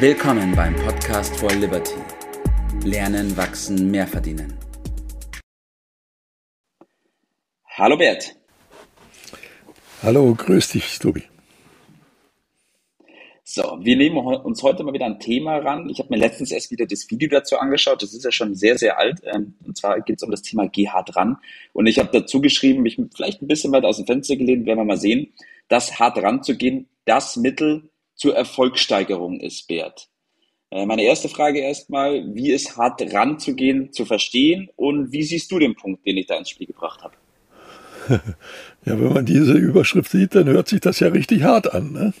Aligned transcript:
Willkommen 0.00 0.54
beim 0.54 0.76
Podcast 0.76 1.36
for 1.38 1.50
Liberty. 1.50 1.96
Lernen, 2.84 3.36
wachsen, 3.36 3.90
mehr 3.90 4.06
verdienen. 4.06 4.56
Hallo 7.70 7.96
Bert. 7.96 8.36
Hallo, 10.04 10.36
grüß 10.36 10.68
dich, 10.68 11.00
Tobi. 11.00 11.24
So, 13.42 13.78
wir 13.80 13.96
nehmen 13.96 14.18
uns 14.18 14.62
heute 14.62 14.84
mal 14.84 14.92
wieder 14.92 15.06
ein 15.06 15.18
Thema 15.18 15.56
ran. 15.56 15.88
Ich 15.90 15.98
habe 15.98 16.10
mir 16.10 16.18
letztens 16.18 16.52
erst 16.52 16.70
wieder 16.70 16.86
das 16.86 17.10
Video 17.10 17.28
dazu 17.28 17.58
angeschaut. 17.58 18.00
Das 18.00 18.14
ist 18.14 18.24
ja 18.24 18.30
schon 18.30 18.54
sehr, 18.54 18.78
sehr 18.78 19.00
alt. 19.00 19.20
Ähm, 19.24 19.56
und 19.66 19.76
zwar 19.76 20.00
geht 20.02 20.18
es 20.18 20.22
um 20.22 20.30
das 20.30 20.42
Thema 20.42 20.68
Geh 20.68 20.86
hart 20.86 21.16
ran. 21.16 21.38
Und 21.72 21.88
ich 21.88 21.98
habe 21.98 22.10
dazu 22.12 22.40
geschrieben, 22.40 22.82
mich 22.84 23.00
vielleicht 23.16 23.42
ein 23.42 23.48
bisschen 23.48 23.72
weiter 23.72 23.88
aus 23.88 23.96
dem 23.96 24.06
Fenster 24.06 24.36
gelehnt, 24.36 24.64
werden 24.64 24.78
wir 24.78 24.84
mal 24.84 24.96
sehen, 24.96 25.32
dass 25.66 25.98
hart 25.98 26.18
ranzugehen 26.18 26.86
das 27.04 27.36
Mittel 27.36 27.90
zur 28.18 28.36
Erfolgssteigerung 28.36 29.40
ist, 29.40 29.66
Bert. 29.68 30.08
Äh, 30.70 30.84
meine 30.84 31.02
erste 31.02 31.28
Frage 31.28 31.60
erstmal, 31.60 32.34
wie 32.34 32.52
ist 32.52 32.76
hart 32.76 33.00
ranzugehen 33.14 33.92
zu 33.92 34.04
verstehen 34.04 34.68
und 34.76 35.12
wie 35.12 35.22
siehst 35.22 35.50
du 35.50 35.58
den 35.58 35.74
Punkt, 35.74 36.04
den 36.04 36.18
ich 36.18 36.26
da 36.26 36.36
ins 36.36 36.50
Spiel 36.50 36.66
gebracht 36.66 37.02
habe? 37.02 37.14
Ja, 38.84 38.98
wenn 38.98 39.12
man 39.12 39.26
diese 39.26 39.52
Überschrift 39.52 40.10
sieht, 40.10 40.34
dann 40.34 40.46
hört 40.46 40.68
sich 40.68 40.80
das 40.80 40.98
ja 40.98 41.08
richtig 41.08 41.42
hart 41.42 41.74
an. 41.74 41.92
Ne? 41.92 42.14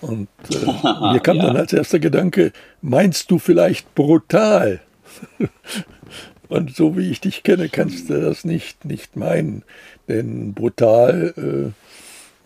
Und 0.00 0.28
äh, 0.50 0.66
mir 1.12 1.20
kam 1.20 1.36
ja. 1.36 1.46
dann 1.46 1.56
als 1.56 1.72
erster 1.72 2.00
Gedanke, 2.00 2.52
meinst 2.80 3.30
du 3.30 3.38
vielleicht 3.38 3.94
brutal? 3.94 4.80
Und 6.48 6.74
so 6.74 6.96
wie 6.96 7.10
ich 7.10 7.20
dich 7.20 7.42
kenne, 7.42 7.68
kannst 7.68 8.08
du 8.08 8.20
das 8.20 8.44
nicht, 8.44 8.84
nicht 8.86 9.14
meinen. 9.16 9.64
Denn 10.08 10.54
brutal, 10.54 11.34
äh, 11.36 11.87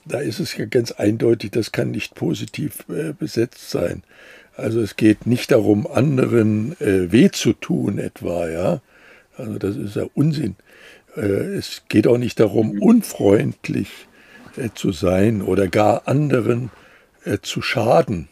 da 0.04 0.18
ist 0.18 0.40
es 0.40 0.56
ja 0.56 0.64
ganz 0.64 0.92
eindeutig, 0.92 1.50
das 1.50 1.72
kann 1.72 1.90
nicht 1.90 2.14
positiv 2.14 2.84
äh, 2.88 3.12
besetzt 3.12 3.70
sein. 3.70 4.02
Also 4.56 4.80
es 4.80 4.96
geht 4.96 5.26
nicht 5.26 5.50
darum, 5.50 5.86
anderen 5.86 6.78
äh, 6.80 7.10
weh 7.10 7.30
zu 7.30 7.52
tun 7.52 7.98
etwa, 7.98 8.48
ja. 8.48 8.80
Also 9.36 9.58
das 9.58 9.76
ist 9.76 9.96
ja 9.96 10.06
Unsinn. 10.14 10.56
Äh, 11.16 11.20
es 11.20 11.82
geht 11.88 12.06
auch 12.06 12.18
nicht 12.18 12.38
darum, 12.38 12.74
mhm. 12.74 12.82
unfreundlich 12.82 13.88
äh, 14.56 14.68
zu 14.74 14.92
sein 14.92 15.42
oder 15.42 15.68
gar 15.68 16.06
anderen 16.06 16.70
äh, 17.24 17.38
zu 17.40 17.62
schaden. 17.62 18.28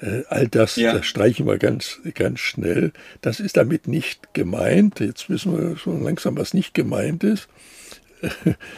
Äh, 0.00 0.22
all 0.28 0.48
das, 0.48 0.76
ja. 0.76 0.94
das 0.94 1.06
streichen 1.06 1.46
wir 1.46 1.58
ganz, 1.58 2.00
ganz 2.14 2.40
schnell. 2.40 2.92
Das 3.20 3.38
ist 3.38 3.56
damit 3.56 3.86
nicht 3.86 4.34
gemeint. 4.34 4.98
Jetzt 4.98 5.30
wissen 5.30 5.56
wir 5.56 5.76
schon 5.76 6.02
langsam, 6.02 6.36
was 6.36 6.54
nicht 6.54 6.74
gemeint 6.74 7.22
ist. 7.22 7.48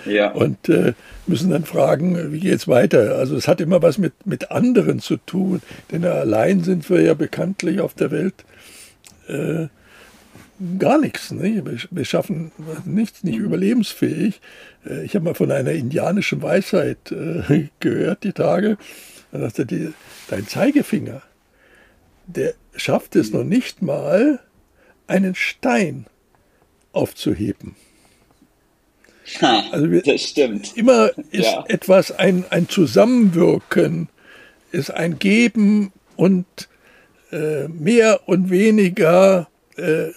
Ja. 0.06 0.30
Und 0.32 0.68
äh, 0.68 0.94
müssen 1.26 1.50
dann 1.50 1.64
fragen, 1.64 2.32
wie 2.32 2.40
geht 2.40 2.54
es 2.54 2.68
weiter? 2.68 3.16
Also 3.16 3.36
es 3.36 3.48
hat 3.48 3.60
immer 3.60 3.82
was 3.82 3.98
mit, 3.98 4.26
mit 4.26 4.50
anderen 4.50 5.00
zu 5.00 5.16
tun, 5.16 5.60
denn 5.90 6.04
allein 6.04 6.62
sind 6.62 6.88
wir 6.90 7.02
ja 7.02 7.14
bekanntlich 7.14 7.80
auf 7.80 7.94
der 7.94 8.10
Welt 8.10 8.44
äh, 9.28 9.68
gar 10.78 10.98
nichts. 10.98 11.30
Ne? 11.30 11.62
Wir, 11.90 12.04
schaffen 12.04 12.52
nichts, 12.84 13.24
nicht 13.24 13.38
mhm. 13.38 13.46
überlebensfähig. 13.46 14.40
Äh, 14.86 15.04
ich 15.04 15.14
habe 15.14 15.24
mal 15.24 15.34
von 15.34 15.50
einer 15.50 15.72
indianischen 15.72 16.42
Weisheit 16.42 17.12
äh, 17.12 17.68
gehört, 17.80 18.24
die 18.24 18.32
Tage. 18.32 18.76
Dann 19.32 19.42
sagte 19.42 19.66
die, 19.66 19.92
dein 20.28 20.46
Zeigefinger, 20.46 21.22
der 22.26 22.54
schafft 22.76 23.16
es 23.16 23.32
noch 23.32 23.44
nicht 23.44 23.82
mal, 23.82 24.40
einen 25.06 25.34
Stein 25.34 26.06
aufzuheben. 26.92 27.76
Ha, 29.40 29.64
also 29.72 29.90
wir, 29.90 30.02
das 30.02 30.22
stimmt. 30.22 30.76
Immer 30.76 31.10
ist 31.30 31.44
ja. 31.44 31.64
etwas 31.68 32.10
ein, 32.12 32.44
ein 32.50 32.68
Zusammenwirken, 32.68 34.08
ist 34.70 34.90
ein 34.90 35.18
Geben 35.18 35.92
und 36.16 36.46
äh, 37.32 37.68
mehr 37.68 38.20
und 38.26 38.50
weniger. 38.50 39.48
Äh, 39.76 40.08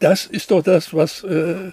das 0.00 0.26
ist 0.26 0.50
doch 0.50 0.62
das, 0.62 0.92
was 0.92 1.22
äh, 1.24 1.70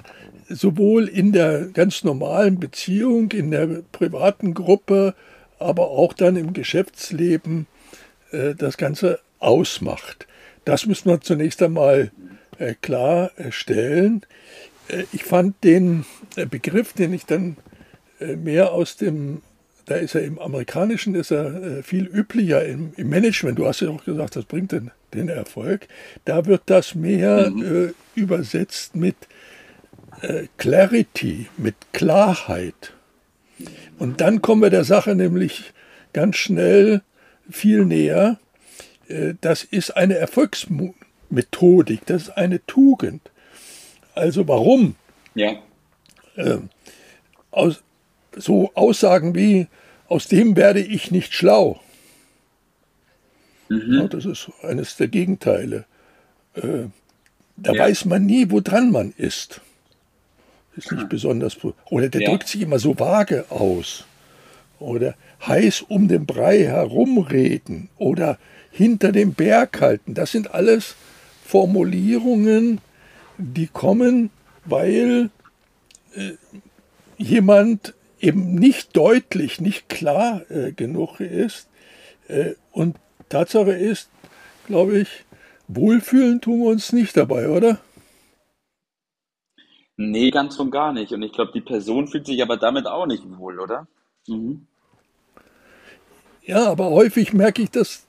sowohl 0.50 1.08
in 1.08 1.32
der 1.32 1.68
ganz 1.74 2.04
normalen 2.04 2.60
Beziehung, 2.60 3.32
in 3.32 3.52
der 3.52 3.84
privaten 3.92 4.54
Gruppe, 4.54 5.16
aber 5.60 5.90
auch 5.90 6.14
dann 6.14 6.36
im 6.36 6.54
Geschäftsleben 6.54 7.68
äh, 8.32 8.54
das 8.56 8.78
Ganze 8.78 9.20
ausmacht. 9.40 10.28
Das 10.66 10.86
müssen 10.86 11.10
wir 11.10 11.22
zunächst 11.22 11.62
einmal 11.64 12.12
äh, 12.60 12.76
klarstellen. 12.82 14.22
Äh, 14.90 15.04
ich 15.12 15.24
fand 15.24 15.64
den 15.64 16.06
äh, 16.36 16.46
Begriff, 16.46 16.94
den 16.94 17.14
ich 17.14 17.26
dann 17.26 17.58
äh, 18.20 18.36
mehr 18.36 18.72
aus 18.72 18.98
dem, 18.98 19.42
da 19.86 19.96
ist 19.96 20.16
er 20.16 20.24
im 20.24 20.40
Amerikanischen, 20.40 21.16
ist 21.16 21.32
er 21.32 21.80
äh, 21.80 21.84
viel 21.84 22.06
üblicher 22.06 22.66
im, 22.66 22.94
im, 22.98 23.10
Management. 23.10 23.60
Du 23.60 23.68
hast 23.68 23.82
ja 23.82 23.90
auch 23.90 24.04
gesagt, 24.04 24.36
das 24.36 24.46
bringt 24.46 24.72
den, 24.72 24.92
den 25.14 25.30
Erfolg. 25.30 25.88
Da 26.26 26.46
wird 26.46 26.64
das 26.66 26.96
mehr 26.96 27.50
mhm. 27.50 27.94
übersetzt 28.16 28.96
mit 28.96 29.16
Clarity, 30.58 31.46
mit 31.58 31.76
Klarheit. 31.94 32.94
Und 34.00 34.22
dann 34.22 34.42
kommen 34.42 34.62
wir 34.64 34.72
der 34.72 34.84
Sache 34.84 35.14
nämlich 35.14 35.74
ganz 36.14 36.38
schnell 36.38 37.02
viel 37.50 37.86
näher. 37.86 38.40
Äh, 39.08 39.36
das 39.42 39.64
ist 39.64 39.92
eine 39.96 40.16
Erfolgsmethodik, 40.16 42.06
das 42.06 42.24
ist 42.24 42.38
eine 42.38 42.66
Tugend. 42.66 43.32
Also 44.18 44.48
warum? 44.48 44.96
Ja. 45.36 45.56
Äh, 46.36 46.58
aus, 47.52 47.84
so 48.36 48.72
Aussagen 48.74 49.36
wie, 49.36 49.68
aus 50.08 50.28
dem 50.28 50.56
werde 50.56 50.82
ich 50.82 51.12
nicht 51.12 51.34
schlau. 51.34 51.80
Mhm. 53.70 54.00
Ja, 54.02 54.08
das 54.08 54.26
ist 54.26 54.50
eines 54.62 54.96
der 54.96 55.08
Gegenteile. 55.08 55.86
Äh, 56.54 56.86
da 57.58 57.74
ja. 57.74 57.84
weiß 57.84 58.06
man 58.06 58.26
nie, 58.26 58.50
woran 58.50 58.92
man 58.92 59.14
ist 59.18 59.62
ist 60.78 60.92
nicht 60.92 61.10
besonders. 61.10 61.58
Oder 61.90 62.10
der 62.10 62.22
ja. 62.22 62.30
drückt 62.30 62.48
sich 62.48 62.62
immer 62.62 62.80
so 62.80 62.98
vage 62.98 63.46
aus. 63.50 64.06
Oder 64.80 65.16
heiß 65.46 65.82
um 65.82 66.08
den 66.08 66.26
Brei 66.26 66.64
herumreden. 66.64 67.90
Oder 67.98 68.38
hinter 68.72 69.12
dem 69.12 69.34
Berg 69.34 69.82
halten. 69.82 70.14
Das 70.14 70.32
sind 70.32 70.54
alles 70.54 70.96
Formulierungen, 71.44 72.80
die 73.38 73.68
kommen, 73.68 74.30
weil 74.66 75.30
äh, 76.14 76.34
jemand 77.18 77.94
eben 78.20 78.56
nicht 78.56 78.96
deutlich, 78.96 79.62
nicht 79.62 79.90
klar 79.90 80.50
äh, 80.50 80.72
genug 80.72 81.20
ist. 81.20 81.68
Äh, 82.28 82.54
und 82.72 82.96
Tatsache 83.30 83.72
ist, 83.72 84.10
glaube 84.66 85.00
ich, 85.00 85.10
wohlfühlen 85.68 86.42
tun 86.42 86.62
wir 86.62 86.70
uns 86.70 86.94
nicht 86.94 87.16
dabei, 87.18 87.50
oder? 87.50 87.80
Nee, 89.98 90.30
ganz 90.30 90.60
und 90.60 90.72
gar 90.72 90.94
nicht. 90.94 91.12
Und 91.12 91.24
ich 91.24 91.34
glaube, 91.34 91.52
die 91.54 91.62
Person 91.62 92.08
fühlt 92.08 92.28
sich 92.28 92.42
aber 92.42 92.58
damit 92.58 92.86
auch 92.86 93.08
nicht 93.08 93.24
wohl, 93.38 93.60
oder? 93.60 93.88
Mhm. 94.28 94.68
Ja, 96.44 96.66
aber 96.68 96.92
häufig 96.92 97.34
merke 97.34 97.64
ich, 97.64 97.72
dass, 97.72 98.06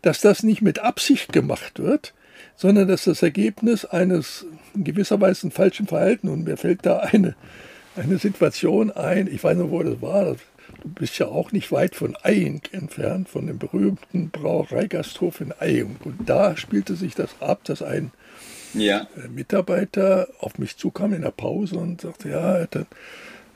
dass 0.00 0.20
das 0.20 0.42
nicht 0.44 0.62
mit 0.62 0.78
Absicht 0.78 1.32
gemacht 1.32 1.78
wird, 1.78 2.14
sondern 2.62 2.86
dass 2.86 3.04
das 3.04 3.24
Ergebnis 3.24 3.84
eines 3.84 4.46
in 4.72 4.84
gewisser 4.84 5.20
Weise 5.20 5.50
falschen 5.50 5.88
Verhaltens, 5.88 6.32
und 6.32 6.44
mir 6.44 6.56
fällt 6.56 6.86
da 6.86 7.00
eine, 7.00 7.34
eine 7.96 8.18
Situation 8.18 8.92
ein, 8.92 9.26
ich 9.26 9.42
weiß 9.42 9.58
nicht, 9.58 9.70
wo 9.72 9.82
das 9.82 10.00
war, 10.00 10.24
du 10.26 10.88
bist 10.88 11.18
ja 11.18 11.26
auch 11.26 11.50
nicht 11.50 11.72
weit 11.72 11.96
von 11.96 12.16
Eying 12.22 12.62
entfernt, 12.70 13.28
von 13.28 13.48
dem 13.48 13.58
berühmten 13.58 14.30
Brauereigasthof 14.30 15.40
in 15.40 15.52
Eying. 15.60 15.96
Und 16.04 16.28
da 16.30 16.56
spielte 16.56 16.94
sich 16.94 17.16
das 17.16 17.30
ab, 17.40 17.64
dass 17.64 17.82
ein 17.82 18.12
ja. 18.74 19.08
Äh, 19.16 19.28
Mitarbeiter 19.28 20.28
auf 20.38 20.56
mich 20.58 20.76
zukam 20.76 21.14
in 21.14 21.22
der 21.22 21.32
Pause 21.32 21.78
und 21.78 22.02
sagte, 22.02 22.28
ja, 22.28 22.54
er 22.54 22.62
hätte 22.62 22.86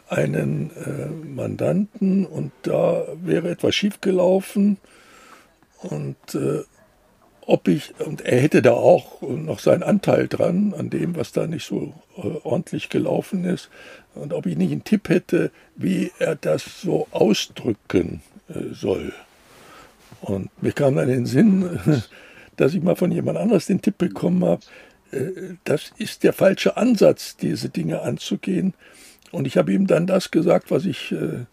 einen 0.09 0.73
äh, 0.85 1.07
Mandanten 1.29 2.27
und 2.27 2.51
da 2.63 3.07
wäre 3.23 3.51
etwas 3.51 3.77
schiefgelaufen 3.77 4.79
und 5.83 6.17
äh, 6.35 6.65
ob 7.47 7.69
ich, 7.69 7.95
und 8.01 8.23
er 8.23 8.41
hätte 8.41 8.61
da 8.61 8.73
auch 8.73 9.23
noch 9.23 9.61
seinen 9.61 9.85
Anteil 9.85 10.27
dran, 10.27 10.75
an 10.77 10.91
dem, 10.91 11.17
was 11.17 11.33
da 11.33 11.47
nicht 11.47 11.65
so 11.65 11.95
äh, 12.17 12.27
ordentlich 12.43 12.89
gelaufen 12.89 13.45
ist, 13.45 13.71
und 14.15 14.33
ob 14.33 14.47
ich 14.47 14.57
nicht 14.57 14.73
einen 14.73 14.85
Tipp 14.85 15.09
hätte, 15.09 15.51
wie 15.77 16.11
er 16.19 16.35
das 16.35 16.81
so 16.83 17.07
ausdrücken 17.13 18.23
äh, 18.49 18.75
soll. 18.75 19.13
Und 20.23 20.51
mir 20.63 20.73
kam 20.73 20.97
dann 20.97 21.09
in 21.09 21.17
den 21.17 21.27
Sinn, 21.27 21.79
dass 22.57 22.75
ich 22.75 22.83
mal 22.83 22.97
von 22.97 23.13
jemand 23.13 23.39
anderes 23.39 23.67
den 23.67 23.83
Tipp 23.83 23.99
bekommen 23.99 24.45
habe, 24.45 24.63
äh, 25.13 25.55
das 25.65 25.93
ist 25.99 26.25
der 26.25 26.33
falsche 26.33 26.77
Ansatz, 26.77 27.37
diese 27.37 27.69
Dinge 27.69 28.03
anzugehen. 28.03 28.75
Und 29.31 29.47
ich 29.47 29.57
habe 29.57 29.73
ihm 29.73 29.87
dann 29.87 30.07
das 30.07 30.31
gesagt, 30.31 30.71
was 30.71 30.85
ich 30.85 31.13
äh, 31.13 31.45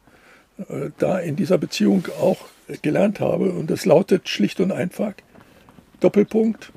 äh, 0.74 0.92
da 0.98 1.20
in 1.20 1.36
dieser 1.36 1.58
Beziehung 1.58 2.08
auch 2.20 2.38
gelernt 2.82 3.20
habe. 3.20 3.52
Und 3.52 3.70
das 3.70 3.86
lautet 3.86 4.30
schlicht 4.30 4.60
und 4.60 4.72
einfach, 4.72 5.14
Doppelpunkt, 6.00 6.72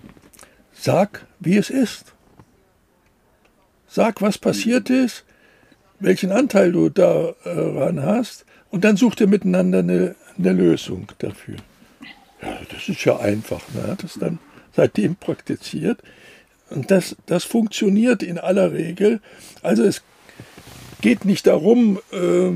sag, 0.73 1.27
wie 1.41 1.57
es 1.57 1.71
ist. 1.71 2.13
Sag, 3.89 4.21
was 4.21 4.39
passiert 4.39 4.91
ist, 4.91 5.25
welchen 6.01 6.33
Anteil 6.33 6.73
du 6.73 6.89
daran 6.89 8.03
hast 8.03 8.45
und 8.71 8.85
dann 8.85 8.97
sucht 8.97 9.21
ihr 9.21 9.27
miteinander 9.27 9.79
eine, 9.79 10.15
eine 10.39 10.53
Lösung 10.53 11.09
dafür. 11.19 11.57
Ja, 12.43 12.59
das 12.71 12.89
ist 12.89 13.05
ja 13.05 13.19
einfach. 13.19 13.63
Ne? 13.75 13.89
Hat 13.89 14.03
das 14.03 14.15
dann 14.15 14.39
seitdem 14.75 15.17
praktiziert. 15.17 16.03
Und 16.69 16.91
das, 16.91 17.17
das 17.27 17.45
funktioniert 17.45 18.23
in 18.23 18.39
aller 18.39 18.73
Regel. 18.73 19.21
Also 19.63 19.85
es 19.85 20.03
geht 21.01 21.25
nicht 21.25 21.47
darum, 21.47 22.01
äh, 22.13 22.51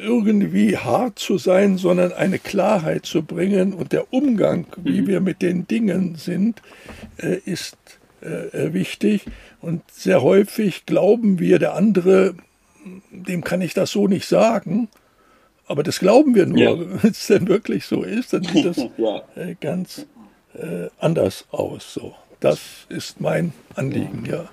irgendwie 0.00 0.76
hart 0.76 1.18
zu 1.18 1.38
sein, 1.38 1.78
sondern 1.78 2.12
eine 2.12 2.38
Klarheit 2.38 3.06
zu 3.06 3.22
bringen. 3.22 3.72
Und 3.72 3.92
der 3.92 4.12
Umgang, 4.12 4.66
wie 4.76 5.02
mhm. 5.02 5.06
wir 5.06 5.20
mit 5.20 5.42
den 5.42 5.66
Dingen 5.66 6.16
sind, 6.16 6.62
äh, 7.18 7.38
ist 7.44 7.76
äh, 8.20 8.72
wichtig. 8.72 9.26
Und 9.60 9.82
sehr 9.90 10.22
häufig 10.22 10.86
glauben 10.86 11.38
wir, 11.38 11.58
der 11.58 11.74
andere, 11.74 12.34
dem 13.10 13.44
kann 13.44 13.60
ich 13.60 13.74
das 13.74 13.90
so 13.90 14.08
nicht 14.08 14.26
sagen. 14.26 14.88
Aber 15.66 15.82
das 15.82 16.00
glauben 16.00 16.34
wir 16.34 16.46
nur. 16.46 16.58
Ja. 16.58 16.78
Wenn 17.02 17.10
es 17.10 17.26
denn 17.26 17.48
wirklich 17.48 17.86
so 17.86 18.02
ist, 18.02 18.32
dann 18.32 18.42
sieht 18.42 18.64
das 18.64 18.76
ja. 18.96 19.22
äh, 19.36 19.54
ganz 19.60 20.06
äh, 20.54 20.88
anders 20.98 21.46
aus. 21.50 21.94
So. 21.94 22.14
Das 22.40 22.58
ist 22.88 23.20
mein 23.20 23.52
Anliegen, 23.74 24.24
ja. 24.28 24.48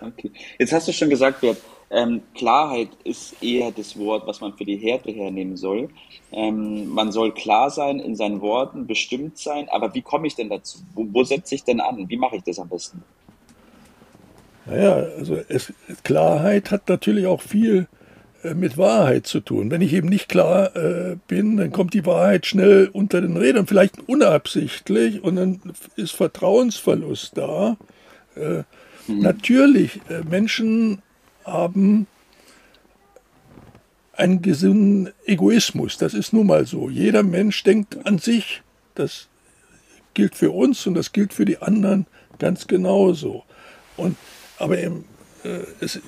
Okay. 0.00 0.30
Jetzt 0.58 0.72
hast 0.72 0.88
du 0.88 0.92
schon 0.92 1.08
gesagt, 1.08 1.40
Bert, 1.40 1.58
ähm, 1.90 2.22
Klarheit 2.34 2.90
ist 3.04 3.42
eher 3.42 3.70
das 3.72 3.98
Wort, 3.98 4.26
was 4.26 4.40
man 4.40 4.52
für 4.54 4.64
die 4.64 4.76
Härte 4.76 5.10
hernehmen 5.10 5.56
soll. 5.56 5.88
Ähm, 6.32 6.88
man 6.88 7.12
soll 7.12 7.32
klar 7.32 7.70
sein 7.70 7.98
in 7.98 8.14
seinen 8.14 8.40
Worten, 8.40 8.86
bestimmt 8.86 9.38
sein, 9.38 9.68
aber 9.70 9.94
wie 9.94 10.02
komme 10.02 10.26
ich 10.26 10.34
denn 10.34 10.50
dazu? 10.50 10.80
Wo, 10.94 11.06
wo 11.10 11.24
setze 11.24 11.54
ich 11.54 11.64
denn 11.64 11.80
an? 11.80 12.08
Wie 12.08 12.16
mache 12.16 12.36
ich 12.36 12.42
das 12.42 12.58
am 12.58 12.68
besten? 12.68 13.02
Naja, 14.66 14.96
also 15.16 15.38
es, 15.48 15.72
Klarheit 16.04 16.70
hat 16.70 16.88
natürlich 16.90 17.26
auch 17.26 17.40
viel 17.40 17.88
äh, 18.42 18.52
mit 18.52 18.76
Wahrheit 18.76 19.26
zu 19.26 19.40
tun. 19.40 19.70
Wenn 19.70 19.80
ich 19.80 19.94
eben 19.94 20.10
nicht 20.10 20.28
klar 20.28 20.76
äh, 20.76 21.16
bin, 21.26 21.56
dann 21.56 21.72
kommt 21.72 21.94
die 21.94 22.04
Wahrheit 22.04 22.44
schnell 22.44 22.90
unter 22.92 23.22
den 23.22 23.38
Rädern, 23.38 23.66
vielleicht 23.66 24.08
unabsichtlich, 24.08 25.24
und 25.24 25.36
dann 25.36 25.60
ist 25.96 26.12
Vertrauensverlust 26.12 27.38
da. 27.38 27.78
Äh, 28.36 28.64
mhm. 29.10 29.20
Natürlich, 29.20 30.00
äh, 30.10 30.20
Menschen 30.28 31.00
haben 31.52 32.06
einen 34.12 34.42
gesunden 34.42 35.12
Egoismus. 35.26 35.96
Das 35.96 36.14
ist 36.14 36.32
nun 36.32 36.46
mal 36.48 36.66
so. 36.66 36.90
Jeder 36.90 37.22
Mensch 37.22 37.62
denkt 37.62 38.04
an 38.06 38.18
sich. 38.18 38.62
Das 38.94 39.28
gilt 40.14 40.34
für 40.34 40.50
uns 40.50 40.86
und 40.86 40.94
das 40.94 41.12
gilt 41.12 41.32
für 41.32 41.44
die 41.44 41.58
anderen 41.58 42.06
ganz 42.38 42.66
genauso. 42.66 43.44
Und, 43.96 44.16
aber 44.58 44.78
im, 44.78 45.04
äh, 45.44 45.60
es, 45.80 46.00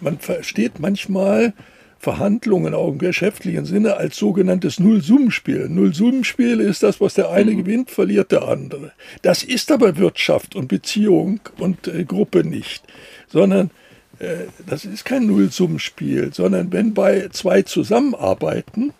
man 0.00 0.18
versteht 0.18 0.78
manchmal 0.78 1.54
Verhandlungen 1.98 2.74
auch 2.74 2.88
im 2.88 2.98
geschäftlichen 2.98 3.64
Sinne 3.64 3.96
als 3.96 4.16
sogenanntes 4.16 4.78
Nullsummenspiel. 4.78 5.68
Nullsummenspiel 5.68 6.60
ist 6.60 6.82
das, 6.82 7.00
was 7.00 7.14
der 7.14 7.30
eine 7.30 7.52
mhm. 7.52 7.58
gewinnt, 7.58 7.90
verliert 7.90 8.30
der 8.30 8.46
andere. 8.46 8.92
Das 9.22 9.42
ist 9.42 9.72
aber 9.72 9.96
Wirtschaft 9.96 10.54
und 10.54 10.68
Beziehung 10.68 11.40
und 11.58 11.88
äh, 11.88 12.04
Gruppe 12.04 12.44
nicht, 12.44 12.84
sondern 13.28 13.70
das 14.66 14.84
ist 14.84 15.04
kein 15.04 15.26
Nullsummenspiel, 15.26 16.32
sondern 16.32 16.72
wenn 16.72 16.94
bei 16.94 17.28
zwei 17.32 17.62
zusammenarbeiten 17.62 18.92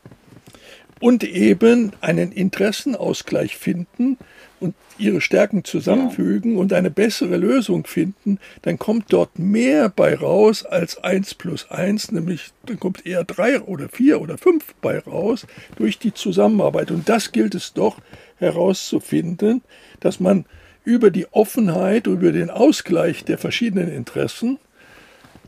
und 1.01 1.25
eben 1.25 1.93
einen 2.01 2.33
Interessenausgleich 2.33 3.57
finden 3.57 4.17
und 4.61 4.75
ihre 4.99 5.21
Stärken 5.21 5.65
zusammenfügen 5.65 6.55
ja. 6.55 6.61
und 6.61 6.73
eine 6.73 6.91
bessere 6.91 7.37
Lösung 7.37 7.87
finden, 7.87 8.39
dann 8.63 8.79
kommt 8.79 9.13
dort 9.13 9.39
mehr 9.39 9.91
bei 9.91 10.15
raus 10.15 10.65
als 10.65 10.97
1 11.03 11.35
plus 11.35 11.71
1, 11.71 12.13
nämlich 12.13 12.51
dann 12.65 12.81
kommt 12.81 13.05
eher 13.05 13.25
3 13.25 13.61
oder 13.63 13.89
4 13.89 14.21
oder 14.21 14.39
5 14.39 14.75
bei 14.81 14.99
raus 14.99 15.47
durch 15.77 15.99
die 15.99 16.15
Zusammenarbeit. 16.15 16.91
Und 16.91 17.09
das 17.09 17.33
gilt 17.33 17.55
es 17.55 17.75
doch 17.75 17.99
herauszufinden, 18.39 19.63
dass 20.01 20.21
man 20.21 20.47
über 20.85 21.11
die 21.11 21.27
Offenheit, 21.33 22.07
über 22.07 22.33
den 22.33 22.49
Ausgleich 22.49 23.25
der 23.25 23.39
verschiedenen 23.39 23.93
Interessen 23.93 24.59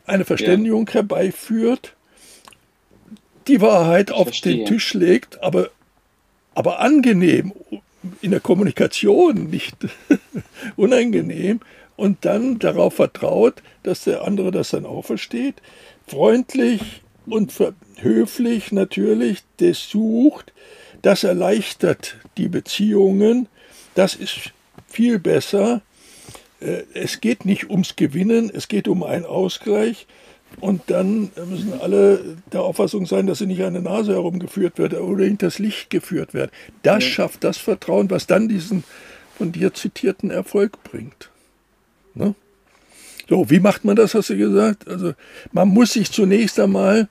eine 0.08 0.24
Verständigung 0.24 0.86
ja. 0.88 0.94
herbeiführt, 0.94 1.94
die 3.46 3.60
Wahrheit 3.60 4.10
ich 4.10 4.16
auf 4.16 4.28
verstehe. 4.28 4.56
den 4.56 4.66
Tisch 4.66 4.94
legt, 4.94 5.42
aber, 5.42 5.70
aber 6.54 6.80
angenehm, 6.80 7.52
in 8.20 8.30
der 8.30 8.40
Kommunikation 8.40 9.50
nicht 9.50 9.76
unangenehm 10.76 11.60
und 11.96 12.24
dann 12.24 12.58
darauf 12.58 12.94
vertraut, 12.94 13.62
dass 13.82 14.04
der 14.04 14.24
andere 14.24 14.50
das 14.50 14.70
dann 14.70 14.86
auch 14.86 15.04
versteht, 15.04 15.56
freundlich 16.06 17.02
und 17.26 17.52
höflich 17.96 18.72
natürlich, 18.72 19.42
das 19.58 19.88
sucht, 19.88 20.52
das 21.02 21.24
erleichtert 21.24 22.16
die 22.36 22.48
Beziehungen, 22.48 23.48
das 23.94 24.14
ist 24.14 24.52
viel 24.86 25.18
besser, 25.18 25.82
es 26.60 27.20
geht 27.20 27.44
nicht 27.44 27.70
ums 27.70 27.96
Gewinnen, 27.96 28.50
es 28.52 28.68
geht 28.68 28.88
um 28.88 29.02
einen 29.02 29.24
Ausgleich. 29.24 30.06
Und 30.60 30.82
dann 30.86 31.30
müssen 31.48 31.74
alle 31.80 32.36
der 32.52 32.62
Auffassung 32.62 33.06
sein, 33.06 33.26
dass 33.26 33.38
sie 33.38 33.46
nicht 33.46 33.62
an 33.62 33.74
der 33.74 33.82
Nase 33.82 34.12
herumgeführt 34.12 34.78
wird 34.78 34.94
oder 34.94 35.24
hinters 35.24 35.58
Licht 35.58 35.90
geführt 35.90 36.34
werden. 36.34 36.50
Das 36.82 37.04
ja. 37.04 37.10
schafft 37.10 37.44
das 37.44 37.58
Vertrauen, 37.58 38.10
was 38.10 38.26
dann 38.26 38.48
diesen 38.48 38.82
von 39.36 39.52
dir 39.52 39.72
zitierten 39.72 40.30
Erfolg 40.30 40.82
bringt. 40.82 41.30
Ne? 42.14 42.34
So, 43.28 43.50
wie 43.50 43.60
macht 43.60 43.84
man 43.84 43.94
das, 43.94 44.14
hast 44.14 44.30
du 44.30 44.36
gesagt? 44.36 44.88
Also, 44.88 45.12
man 45.52 45.68
muss 45.68 45.92
sich 45.92 46.10
zunächst 46.10 46.58
einmal 46.58 47.08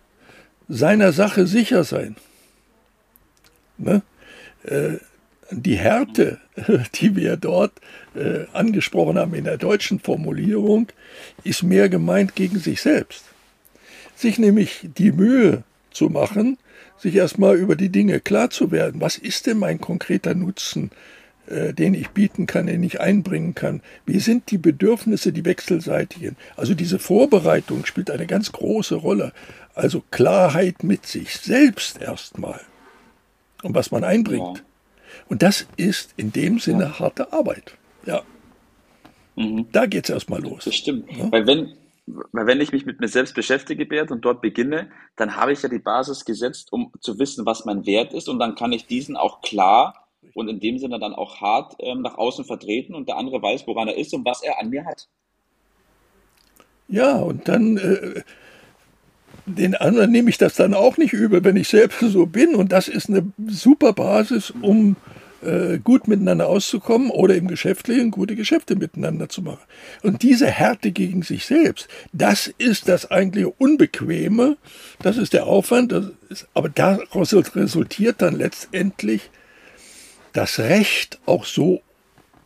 seiner 0.67 1.13
Sache 1.13 1.47
sicher 1.47 1.83
sein. 1.83 2.17
Ne? 3.77 4.01
Äh, 4.63 4.97
die 5.51 5.77
Härte, 5.77 6.39
die 6.95 7.15
wir 7.15 7.38
dort 7.38 7.73
äh, 8.15 8.45
angesprochen 8.53 9.17
haben 9.17 9.33
in 9.33 9.45
der 9.45 9.57
deutschen 9.57 9.99
Formulierung, 9.99 10.88
ist 11.44 11.63
mehr 11.63 11.89
gemeint 11.89 12.35
gegen 12.35 12.59
sich 12.59 12.81
selbst. 12.81 13.23
Sich 14.15 14.39
nämlich 14.39 14.89
die 14.97 15.11
Mühe 15.11 15.63
zu 15.91 16.09
machen, 16.09 16.57
sich 16.97 17.15
erstmal 17.15 17.55
über 17.55 17.75
die 17.75 17.89
Dinge 17.89 18.19
klar 18.19 18.49
zu 18.49 18.71
werden. 18.71 19.01
Was 19.01 19.17
ist 19.17 19.45
denn 19.45 19.59
mein 19.59 19.79
konkreter 19.79 20.33
Nutzen, 20.33 20.91
äh, 21.47 21.73
den 21.73 21.93
ich 21.93 22.09
bieten 22.09 22.47
kann, 22.47 22.67
den 22.67 22.83
ich 22.83 23.00
einbringen 23.00 23.55
kann? 23.55 23.81
Wie 24.05 24.19
sind 24.19 24.50
die 24.51 24.57
Bedürfnisse, 24.57 25.31
die 25.31 25.45
wechselseitigen? 25.45 26.35
Also 26.55 26.73
diese 26.73 27.00
Vorbereitung 27.00 27.85
spielt 27.85 28.09
eine 28.09 28.27
ganz 28.27 28.51
große 28.51 28.95
Rolle. 28.95 29.31
Also 29.75 30.03
Klarheit 30.09 30.83
mit 30.83 31.05
sich 31.05 31.38
selbst 31.38 32.01
erstmal. 32.01 32.61
Und 33.63 33.75
was 33.75 33.91
man 33.91 34.03
einbringt. 34.03 34.63
Und 35.27 35.41
das 35.41 35.67
ist 35.77 36.13
in 36.17 36.31
dem 36.31 36.59
Sinne 36.59 36.83
ja. 36.83 37.00
harte 37.00 37.31
Arbeit. 37.33 37.77
Ja. 38.05 38.24
Mhm. 39.36 39.67
Da 39.71 39.86
geht 39.86 40.05
es 40.05 40.09
erstmal 40.09 40.41
los. 40.41 40.65
Das 40.65 40.75
stimmt. 40.75 41.12
Ja? 41.12 41.31
Weil 41.31 41.45
wenn, 41.45 41.74
weil 42.05 42.47
wenn 42.47 42.62
ich 42.62 42.71
mich 42.71 42.86
mit 42.86 43.00
mir 43.00 43.07
selbst 43.07 43.36
beschäftige, 43.36 43.86
Bert, 43.86 44.12
und 44.12 44.21
dort 44.21 44.41
beginne, 44.41 44.89
dann 45.15 45.36
habe 45.36 45.51
ich 45.51 45.62
ja 45.62 45.69
die 45.69 45.79
Basis 45.79 46.25
gesetzt, 46.25 46.71
um 46.71 46.91
zu 47.01 47.19
wissen, 47.19 47.45
was 47.45 47.65
mein 47.65 47.86
Wert 47.86 48.13
ist. 48.13 48.29
Und 48.29 48.39
dann 48.39 48.55
kann 48.55 48.71
ich 48.71 48.88
diesen 48.88 49.15
auch 49.15 49.41
klar 49.41 50.07
und 50.33 50.47
in 50.47 50.59
dem 50.59 50.77
Sinne 50.77 51.00
dann 51.00 51.13
auch 51.13 51.41
hart 51.41 51.75
ähm, 51.79 52.01
nach 52.01 52.17
außen 52.17 52.45
vertreten 52.45 52.95
und 52.95 53.07
der 53.07 53.17
andere 53.17 53.41
weiß, 53.41 53.65
woran 53.67 53.88
er 53.88 53.97
ist 53.97 54.13
und 54.13 54.25
was 54.25 54.43
er 54.43 54.59
an 54.59 54.69
mir 54.69 54.86
hat. 54.86 55.07
Ja, 56.88 57.17
und 57.17 57.47
dann 57.47 57.77
äh, 57.77 58.21
den 59.48 59.75
anderen 59.75 60.12
nehme 60.12 60.30
ich 60.30 60.38
das 60.38 60.56
dann 60.56 60.74
auch 60.74 60.98
nicht 60.98 61.13
übel, 61.13 61.44
wenn 61.44 61.56
ich 61.56 61.70
selbst 61.70 62.00
so 62.00 62.25
bin. 62.25 62.54
Und 62.54 62.72
das 62.72 62.88
ist 62.88 63.10
eine 63.10 63.32
super 63.48 63.94
Basis, 63.94 64.54
um 64.62 64.98
äh, 65.42 65.77
gut 65.77 66.08
miteinander 66.08 66.48
auszukommen 66.48 67.10
oder 67.10 67.36
im 67.36 67.48
Geschäftlichen 67.48 68.12
gute 68.12 68.36
Geschäfte 68.36 68.75
miteinander 68.75 69.30
zu 69.30 69.42
machen. 69.42 69.63
Und 70.04 70.22
diese 70.22 70.48
Härte 70.48 70.92
gegen 70.92 71.22
sich 71.22 71.46
selbst, 71.46 71.88
das 72.12 72.48
ist 72.58 72.89
das 72.89 73.10
eigentlich 73.10 73.46
Unbequeme, 73.58 74.58
das 75.01 75.18
ist 75.18 75.34
der 75.34 75.46
Aufwand, 75.48 75.94
ist, 76.30 76.48
aber 76.54 76.70
daraus 76.70 77.34
resultiert 77.34 78.22
dann 78.22 78.36
letztendlich 78.36 79.30
das 80.34 80.60
Recht, 80.60 81.20
auch 81.25 81.46
so 81.46 81.82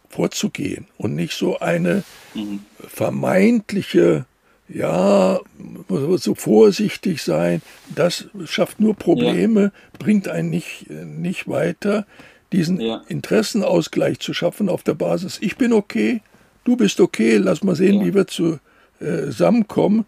vorzugehen 0.10 0.88
und 0.98 1.16
nicht 1.16 1.34
so 1.34 1.60
eine 1.60 2.04
mhm. 2.36 2.60
vermeintliche 2.88 4.26
ja, 4.74 5.40
muss 5.88 6.24
so 6.24 6.36
vorsichtig 6.36 7.22
sein, 7.24 7.62
das 7.94 8.28
schafft 8.46 8.80
nur 8.80 8.96
Probleme, 8.96 9.62
ja. 9.62 9.72
bringt 10.00 10.28
einen 10.28 10.50
nicht, 10.50 10.90
nicht 10.90 11.48
weiter, 11.48 12.06
diesen 12.52 12.80
ja. 12.80 13.04
Interessenausgleich 13.08 14.20
zu 14.20 14.34
schaffen 14.34 14.70
auf 14.70 14.84
der 14.84 14.94
Basis, 14.94 15.38
ich 15.42 15.58
bin 15.58 15.74
okay, 15.74 16.22
du 16.64 16.76
bist 16.76 17.00
okay, 17.00 17.38
lass 17.38 17.64
mal 17.64 17.76
sehen, 17.76 18.00
ja. 18.00 18.06
wie 18.06 18.14
wir 18.14 18.22
äh, 18.22 19.26
zusammenkommen. 19.26 20.06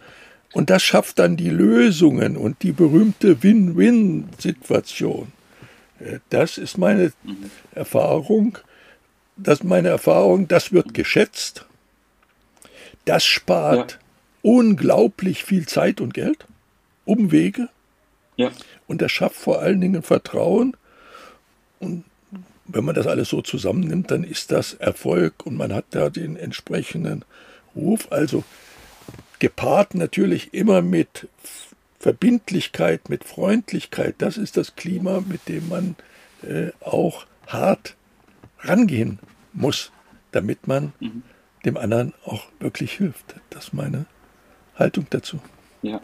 Und 0.53 0.69
das 0.69 0.83
schafft 0.83 1.17
dann 1.17 1.35
die 1.35 1.49
Lösungen 1.49 2.37
und 2.37 2.61
die 2.61 2.73
berühmte 2.73 3.41
Win-Win-Situation. 3.41 5.31
Äh, 5.99 6.19
das 6.29 6.59
ist 6.59 6.77
meine 6.77 7.11
mhm. 7.23 7.49
Erfahrung. 7.73 8.59
Das 9.35 9.59
ist 9.59 9.63
meine 9.63 9.89
Erfahrung, 9.89 10.47
das 10.47 10.71
wird 10.71 10.93
geschätzt. 10.93 11.65
Das 13.05 13.25
spart 13.25 13.99
unglaublich 14.43 15.43
viel 15.43 15.67
Zeit 15.67 15.99
und 15.99 16.13
Geld, 16.13 16.45
Umwege. 17.05 17.69
Ja. 18.37 18.51
Und 18.87 19.01
das 19.01 19.11
schafft 19.11 19.37
vor 19.37 19.59
allen 19.59 19.81
Dingen 19.81 20.03
Vertrauen. 20.03 20.77
Und 21.79 22.03
wenn 22.65 22.85
man 22.85 22.93
das 22.93 23.07
alles 23.07 23.29
so 23.29 23.41
zusammennimmt, 23.41 24.11
dann 24.11 24.23
ist 24.23 24.51
das 24.51 24.75
Erfolg 24.75 25.45
und 25.45 25.57
man 25.57 25.73
hat 25.73 25.85
da 25.91 26.09
den 26.09 26.35
entsprechenden 26.35 27.25
Ruf. 27.75 28.11
Also 28.11 28.43
gepaart 29.39 29.95
natürlich 29.95 30.53
immer 30.53 30.81
mit 30.81 31.27
Verbindlichkeit, 31.99 33.09
mit 33.09 33.23
Freundlichkeit. 33.23 34.15
Das 34.17 34.37
ist 34.37 34.57
das 34.57 34.75
Klima, 34.75 35.23
mit 35.27 35.47
dem 35.47 35.69
man 35.69 35.95
äh, 36.43 36.71
auch 36.81 37.25
hart 37.47 37.95
rangehen 38.59 39.19
muss, 39.53 39.91
damit 40.31 40.67
man 40.67 40.91
mhm. 40.99 41.23
dem 41.65 41.77
anderen 41.77 42.13
auch 42.25 42.47
wirklich 42.59 42.93
hilft. 42.93 43.35
Das 43.49 43.65
ist 43.65 43.73
meine 43.73 44.05
Haltung 44.75 45.07
dazu. 45.09 45.39
Ja. 45.81 46.01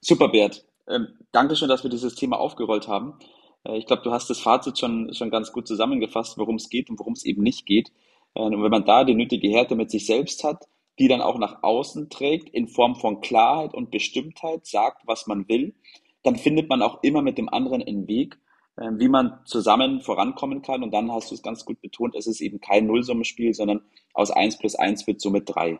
Super, 0.00 0.28
Bert. 0.28 0.64
Ähm, 0.88 1.08
Dankeschön, 1.32 1.68
dass 1.68 1.82
wir 1.82 1.90
dieses 1.90 2.14
Thema 2.14 2.38
aufgerollt 2.38 2.88
haben. 2.88 3.14
Äh, 3.64 3.78
ich 3.78 3.86
glaube, 3.86 4.02
du 4.02 4.12
hast 4.12 4.30
das 4.30 4.40
Fazit 4.40 4.78
schon, 4.78 5.12
schon 5.14 5.30
ganz 5.30 5.52
gut 5.52 5.66
zusammengefasst, 5.66 6.38
worum 6.38 6.56
es 6.56 6.68
geht 6.68 6.90
und 6.90 6.98
worum 6.98 7.14
es 7.14 7.24
eben 7.24 7.42
nicht 7.42 7.66
geht. 7.66 7.90
Äh, 8.34 8.42
und 8.42 8.62
wenn 8.62 8.70
man 8.70 8.84
da 8.84 9.04
die 9.04 9.14
nötige 9.14 9.48
Härte 9.48 9.74
mit 9.74 9.90
sich 9.90 10.06
selbst 10.06 10.44
hat, 10.44 10.64
die 10.98 11.08
dann 11.08 11.20
auch 11.20 11.38
nach 11.38 11.62
außen 11.62 12.08
trägt, 12.08 12.48
in 12.50 12.68
Form 12.68 12.96
von 12.96 13.20
Klarheit 13.20 13.74
und 13.74 13.90
Bestimmtheit, 13.90 14.66
sagt, 14.66 15.02
was 15.06 15.26
man 15.26 15.48
will, 15.48 15.74
dann 16.22 16.36
findet 16.36 16.68
man 16.68 16.82
auch 16.82 17.02
immer 17.02 17.22
mit 17.22 17.38
dem 17.38 17.48
anderen 17.48 17.82
einen 17.82 18.08
Weg, 18.08 18.38
äh, 18.76 18.90
wie 18.92 19.08
man 19.08 19.40
zusammen 19.44 20.00
vorankommen 20.00 20.62
kann. 20.62 20.82
Und 20.82 20.92
dann 20.92 21.12
hast 21.12 21.30
du 21.30 21.34
es 21.34 21.42
ganz 21.42 21.64
gut 21.64 21.80
betont, 21.80 22.14
es 22.14 22.26
ist 22.26 22.40
eben 22.40 22.60
kein 22.60 22.86
Nullsummenspiel, 22.86 23.54
sondern 23.54 23.82
aus 24.14 24.30
1 24.30 24.58
plus 24.58 24.74
1 24.74 25.06
wird 25.06 25.20
somit 25.20 25.44
3. 25.46 25.78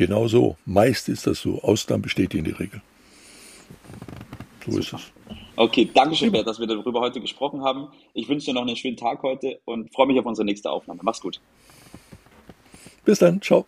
Genau 0.00 0.28
so. 0.28 0.56
Meist 0.64 1.10
ist 1.10 1.26
das 1.26 1.40
so. 1.40 1.60
Ausnahmen 1.60 2.00
bestätigen 2.00 2.42
die 2.42 2.52
Regel. 2.52 2.80
So 4.64 4.70
Super. 4.70 4.78
ist 4.80 4.92
es. 4.94 5.36
Okay, 5.56 5.90
danke 5.92 6.16
schön, 6.16 6.32
Bert, 6.32 6.46
dass 6.46 6.58
wir 6.58 6.66
darüber 6.66 7.00
heute 7.00 7.20
gesprochen 7.20 7.62
haben. 7.62 7.88
Ich 8.14 8.26
wünsche 8.26 8.46
dir 8.46 8.54
noch 8.54 8.62
einen 8.62 8.76
schönen 8.76 8.96
Tag 8.96 9.22
heute 9.22 9.60
und 9.66 9.92
freue 9.92 10.06
mich 10.06 10.18
auf 10.18 10.24
unsere 10.24 10.46
nächste 10.46 10.70
Aufnahme. 10.70 11.00
Mach's 11.02 11.20
gut. 11.20 11.38
Bis 13.04 13.18
dann. 13.18 13.42
Ciao. 13.42 13.66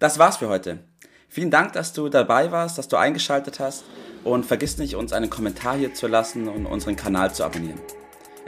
Das 0.00 0.18
war's 0.18 0.38
für 0.38 0.48
heute. 0.48 0.82
Vielen 1.28 1.52
Dank, 1.52 1.74
dass 1.74 1.92
du 1.92 2.08
dabei 2.08 2.50
warst, 2.50 2.76
dass 2.76 2.88
du 2.88 2.96
eingeschaltet 2.96 3.60
hast 3.60 3.84
und 4.24 4.46
vergiss 4.46 4.78
nicht, 4.78 4.96
uns 4.96 5.12
einen 5.12 5.30
Kommentar 5.30 5.76
hier 5.78 5.94
zu 5.94 6.08
lassen 6.08 6.48
und 6.48 6.66
unseren 6.66 6.96
Kanal 6.96 7.32
zu 7.32 7.44
abonnieren. 7.44 7.78